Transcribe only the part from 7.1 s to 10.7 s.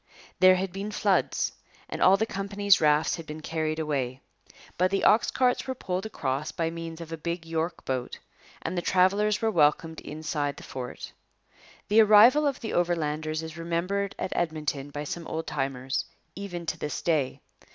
a big York boat; and the travellers were welcomed inside the